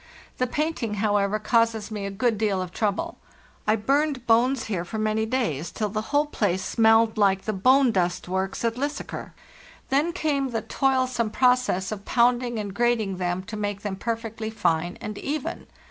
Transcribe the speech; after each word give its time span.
The 0.39 0.47
painting, 0.47 0.95
however, 0.95 1.37
causes 1.37 1.91
me 1.91 2.07
a 2.07 2.09
good 2.09 2.35
deal 2.39 2.59
of 2.59 2.71
trouble. 2.71 3.19
I 3.67 3.75
burned 3.75 4.25
bones 4.25 4.63
here 4.63 4.83
for 4.83 4.97
many 4.97 5.27
days 5.27 5.69
till 5.69 5.89
the 5.89 6.01
whole 6.09 6.25
place 6.25 6.65
smelled 6.65 7.19
like 7.19 7.43
the 7.43 7.53
bone 7.53 7.91
dust 7.91 8.27
works 8.27 8.65
at 8.65 8.77
Lysaker; 8.79 9.33
then 9.89 10.11
came 10.11 10.49
the 10.49 10.63
toilsome 10.63 11.29
process 11.29 11.91
of 11.91 12.03
pounding 12.03 12.57
and 12.57 12.73
grating 12.73 13.17
them 13.17 13.43
to 13.43 13.55
make 13.55 13.81
them 13.83 13.95
perfectly 13.95 14.49
fine 14.49 14.97
and 15.01 15.19
even. 15.19 15.67